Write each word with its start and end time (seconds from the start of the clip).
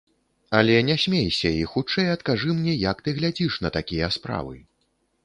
Але 0.59 0.77
не 0.87 0.93
смейся 1.03 1.51
і 1.57 1.59
хутчэй 1.73 2.07
адкажы 2.15 2.55
мне, 2.63 2.73
як 2.91 3.05
ты 3.09 3.13
глядзіш 3.19 3.59
на 3.67 3.73
такія 3.77 4.11
справы. 4.17 4.57